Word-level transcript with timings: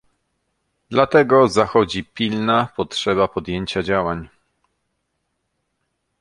Dlatego 0.89 1.47
zachodzi 1.47 2.03
pilna 2.03 2.67
potrzeba 2.75 3.27
podjęcia 3.27 3.83
działań 3.83 4.29